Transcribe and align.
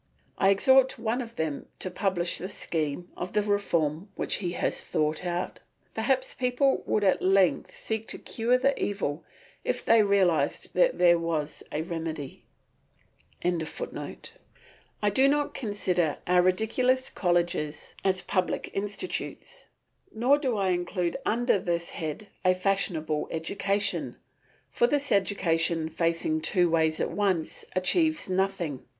I 0.39 0.49
exhort 0.49 0.97
one 0.97 1.21
of 1.21 1.35
them 1.35 1.67
to 1.77 1.91
publish 1.91 2.39
the 2.39 2.49
scheme 2.49 3.09
of 3.15 3.37
reform 3.47 4.09
which 4.15 4.37
he 4.37 4.53
has 4.53 4.83
thought 4.83 5.23
out. 5.23 5.59
Perhaps 5.93 6.33
people 6.33 6.81
would 6.87 7.03
at 7.03 7.21
length 7.21 7.75
seek 7.75 8.07
to 8.07 8.17
cure 8.17 8.57
the 8.57 8.73
evil 8.83 9.23
if 9.63 9.85
they 9.85 10.01
realised 10.01 10.73
that 10.73 10.97
there 10.97 11.19
was 11.19 11.61
a 11.71 11.83
remedy.] 11.83 12.43
as 13.43 13.61
public 13.61 14.31
institutes, 18.73 19.65
nor 20.11 20.37
do 20.39 20.57
I 20.57 20.69
include 20.69 21.17
under 21.23 21.59
this 21.59 21.89
head 21.91 22.27
a 22.43 22.55
fashionable 22.55 23.27
education, 23.29 24.15
for 24.71 24.87
this 24.87 25.11
education 25.11 25.89
facing 25.89 26.41
two 26.41 26.71
ways 26.71 26.99
at 26.99 27.11
once 27.11 27.65
achieves 27.75 28.27
nothing. 28.27 28.83